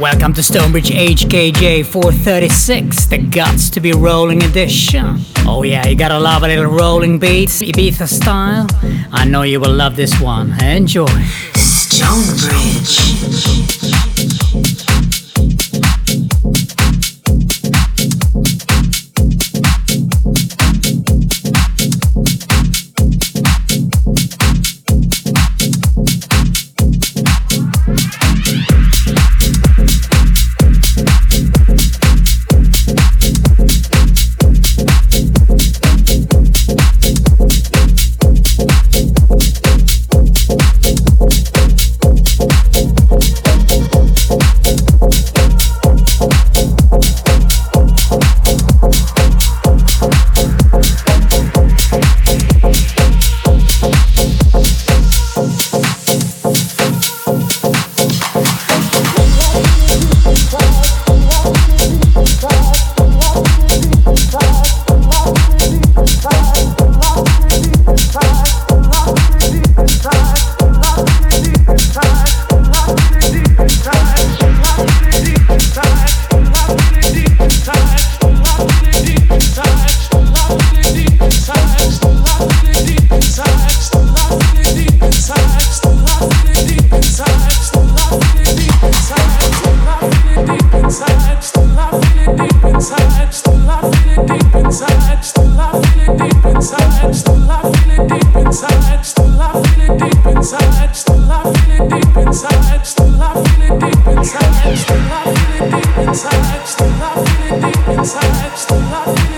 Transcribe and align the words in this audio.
Welcome 0.00 0.32
to 0.32 0.42
Stonebridge 0.42 0.88
HKJ 0.88 1.84
436, 1.84 3.04
the 3.08 3.18
Guts 3.18 3.68
to 3.68 3.80
be 3.80 3.92
Rolling 3.92 4.42
edition. 4.42 5.18
Oh 5.40 5.62
yeah, 5.62 5.86
you 5.86 5.94
gotta 5.94 6.18
love 6.18 6.42
a 6.42 6.46
little 6.46 6.72
rolling 6.72 7.18
beats, 7.18 7.60
Ibiza 7.60 8.08
style. 8.08 8.66
I 9.12 9.26
know 9.26 9.42
you 9.42 9.60
will 9.60 9.74
love 9.74 9.96
this 9.96 10.18
one. 10.18 10.58
Enjoy. 10.62 11.04
Stonebridge. 11.54 13.79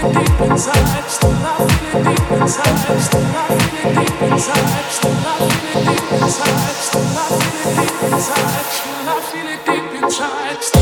Inside, 0.02 1.08
still 1.08 1.30
I 9.04 9.20
feel 9.30 9.46
it 9.46 9.64
deep 9.64 9.92
inside. 10.02 10.72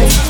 life. 0.00 0.29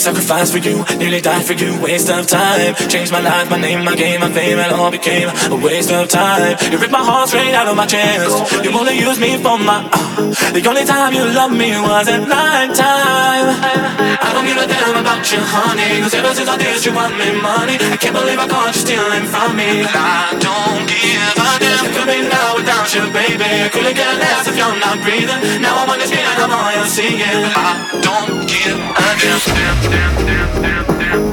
Sacrificed 0.00 0.52
for 0.52 0.58
you, 0.58 0.82
nearly 0.98 1.20
died 1.20 1.44
for 1.44 1.52
you, 1.52 1.78
waste 1.80 2.08
of 2.10 2.26
time. 2.26 2.74
Changed 2.88 3.12
my 3.12 3.20
life, 3.20 3.50
my 3.50 3.60
name, 3.60 3.84
my 3.84 3.94
game, 3.94 4.20
my 4.20 4.32
fame, 4.32 4.58
it 4.58 4.72
all 4.72 4.90
became 4.90 5.28
a 5.28 5.56
waste 5.56 5.90
of 5.92 6.08
time. 6.08 6.56
You 6.72 6.78
ripped 6.78 6.92
my 6.92 7.04
heart 7.04 7.28
straight 7.28 7.54
out 7.54 7.68
of 7.68 7.76
my 7.76 7.86
chest. 7.86 8.64
You 8.64 8.70
only 8.72 8.98
used 8.98 9.20
me 9.20 9.36
for 9.36 9.58
my. 9.58 9.88
Uh, 9.92 10.52
the 10.52 10.66
only 10.68 10.84
time 10.84 11.12
you 11.12 11.24
loved 11.24 11.54
me 11.54 11.70
was 11.80 12.08
at 12.08 12.26
night 12.26 12.74
time. 12.74 14.16
I 14.30 14.32
don't 14.32 14.46
give 14.46 14.62
a 14.62 14.66
damn 14.66 14.94
about 14.94 15.26
you, 15.32 15.42
honey. 15.42 15.98
Cause 16.06 16.14
ever 16.14 16.30
since 16.32 16.48
I 16.48 16.56
did, 16.56 16.78
you 16.86 16.94
want 16.94 17.18
me 17.18 17.34
money. 17.42 17.74
I 17.90 17.98
can't 17.98 18.14
believe 18.14 18.38
I 18.38 18.46
caught 18.46 18.70
you 18.70 18.78
stealing 18.78 19.26
from 19.26 19.58
me. 19.58 19.82
I 19.82 20.38
don't 20.38 20.86
give 20.86 21.34
a 21.34 21.58
damn. 21.58 21.90
Could 21.90 22.06
be 22.06 22.22
now 22.30 22.54
without 22.54 22.86
you, 22.94 23.10
baby. 23.10 23.42
I 23.42 23.66
Couldn't 23.74 23.98
get 23.98 24.06
less 24.22 24.46
if 24.46 24.54
you're 24.54 24.78
not 24.78 25.02
breathing. 25.02 25.58
Now 25.58 25.82
I'm 25.82 25.90
on 25.90 25.98
the 25.98 26.06
street 26.06 26.22
and 26.22 26.46
I'm 26.46 26.54
all 26.54 26.70
you're 26.70 26.86
seeing. 26.86 27.18
I 27.18 27.90
don't 28.06 28.46
give 28.46 28.78
a 28.78 29.18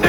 damn. 0.02 0.07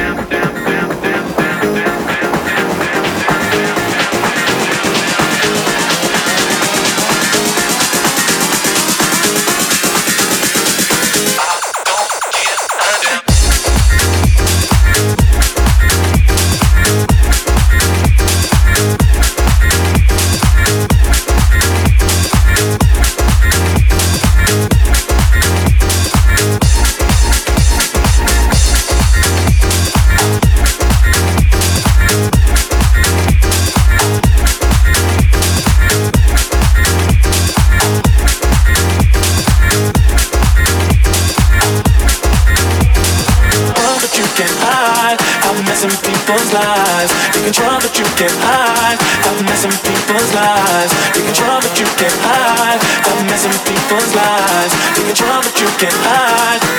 people's 46.29 46.53
lives. 46.53 47.11
Taking 47.33 47.53
trouble 47.53 47.81
that 47.81 47.97
you 47.97 48.05
can't 48.13 48.37
hide. 48.45 48.97
Got 49.25 49.41
messing 49.45 49.71
with 49.73 49.81
people's 49.81 50.31
lives. 50.37 50.93
Taking 51.13 51.33
trouble 51.33 51.61
that 51.65 51.79
you 51.79 51.89
can't 51.97 52.19
hide. 52.21 52.79
Got 53.01 53.17
messing 53.25 53.49
with 53.49 53.65
people's 53.65 54.13
lives. 54.13 54.73
Taking 54.93 55.17
trouble 55.17 55.41
that 55.41 55.57
you 55.57 55.69
can't 55.81 55.99
hide. 56.05 56.78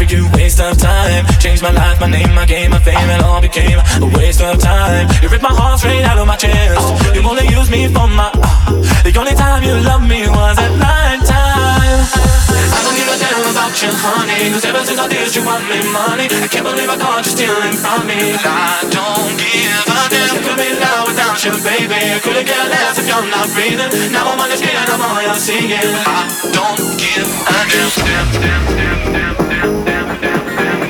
for 0.00 0.14
you, 0.14 0.28
waste 0.32 0.60
of 0.60 0.78
time. 0.78 1.26
Changed 1.40 1.62
my 1.62 1.70
life, 1.70 2.00
my 2.00 2.08
name, 2.08 2.34
my 2.34 2.46
game, 2.46 2.70
my 2.70 2.78
fame, 2.78 3.10
it 3.10 3.22
all 3.22 3.40
became 3.40 3.78
a 3.78 4.06
waste 4.16 4.40
of 4.40 4.58
time. 4.58 5.08
You 5.22 5.28
ripped 5.28 5.42
my 5.42 5.52
heart 5.52 5.78
straight 5.78 6.04
out 6.04 6.18
of 6.18 6.26
my 6.26 6.36
chest. 6.36 7.14
You 7.14 7.20
only 7.28 7.46
used 7.48 7.70
me 7.70 7.86
for 7.88 8.08
my. 8.08 8.30
Uh, 8.32 9.02
the 9.04 9.12
only 9.18 9.34
time 9.34 9.62
you 9.62 9.74
loved 9.80 10.08
me 10.08 10.28
was 10.28 10.58
at 10.58 10.72
night 10.78 11.26
time. 11.26 12.39
I 12.50 12.78
don't 12.82 12.96
give 12.96 13.10
a 13.10 13.16
damn 13.16 13.44
about 13.46 13.74
you, 13.82 13.90
honey. 13.92 14.50
Cause 14.50 14.64
ever 14.64 14.82
since 14.84 15.00
I 15.00 15.06
did, 15.08 15.30
you 15.34 15.42
want 15.46 15.64
me 15.70 15.78
money. 15.90 16.26
I 16.28 16.48
can't 16.50 16.66
believe 16.66 16.90
I 16.90 16.96
caught 16.98 17.24
you 17.26 17.32
stealing 17.32 17.76
from 17.76 18.06
me. 18.06 18.34
I 18.36 18.84
don't 18.90 19.34
give 19.38 19.86
a 19.86 20.02
damn. 20.10 20.34
I 20.34 20.42
could 20.42 20.58
be 20.58 20.70
without 21.06 21.38
you, 21.44 21.52
baby. 21.62 21.94
I 21.94 22.18
couldn't 22.20 22.46
care 22.46 22.66
less 22.68 22.98
if 22.98 23.06
you're 23.06 23.26
not 23.30 23.48
breathing. 23.54 23.90
Now 24.12 24.30
I'm 24.32 24.40
on 24.40 24.48
your 24.48 24.58
skin 24.58 24.74
and 24.74 24.90
I'm 24.90 25.02
all 25.02 25.22
you're 25.22 25.34
seeing. 25.34 25.70
I 25.72 26.26
don't 26.52 26.80
give 26.98 27.26
a 27.26 27.58
damn. 27.70 27.90
damn, 28.04 28.28
damn, 28.38 28.64
damn, 28.70 29.36
damn, 29.48 29.84
damn, 29.84 30.20
damn, 30.20 30.46
damn. 30.56 30.89